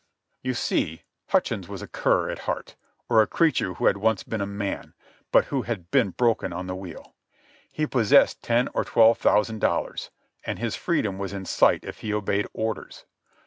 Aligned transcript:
You 0.41 0.55
see, 0.55 1.03
Hutchins 1.27 1.67
was 1.67 1.83
a 1.83 1.87
cur 1.87 2.27
at 2.31 2.39
heart, 2.49 2.75
or 3.07 3.21
a 3.21 3.27
creature 3.27 3.75
who 3.75 3.85
had 3.85 3.97
once 3.97 4.23
been 4.23 4.41
a 4.41 4.47
man, 4.47 4.95
but 5.31 5.45
who 5.53 5.61
had 5.61 5.91
been 5.91 6.09
broken 6.09 6.51
on 6.51 6.65
the 6.65 6.73
wheel. 6.75 7.13
He 7.71 7.85
possessed 7.85 8.41
ten 8.41 8.67
or 8.73 8.83
twelve 8.83 9.19
thousand 9.19 9.59
dollars, 9.59 10.09
and 10.43 10.57
his 10.57 10.75
freedom 10.75 11.19
was 11.19 11.33
in 11.33 11.45
sight 11.45 11.83
if 11.85 11.99
he 11.99 12.15
obeyed 12.15 12.47
orders. 12.51 13.05